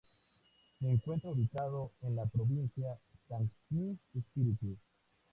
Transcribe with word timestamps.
Se 0.79 0.89
encuentra 0.89 1.29
ubicado 1.29 1.91
en 2.01 2.15
la 2.15 2.25
provincia 2.25 2.97
Sancti 3.29 3.95
Spíritus. 4.19 4.79